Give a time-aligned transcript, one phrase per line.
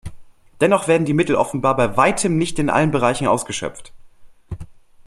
[0.61, 3.93] Dennoch werden die Mittel offenbar bei weitem nicht in allen Bereichen ausgeschöpft.